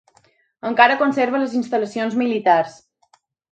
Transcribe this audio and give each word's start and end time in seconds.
Encara 0.69 0.95
conserva 1.01 1.43
les 1.45 1.53
instal·lacions 1.61 2.19
militars. 2.25 2.83